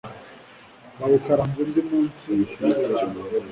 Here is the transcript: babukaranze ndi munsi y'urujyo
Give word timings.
babukaranze 0.99 1.61
ndi 1.69 1.81
munsi 1.89 2.29
y'urujyo 2.65 3.07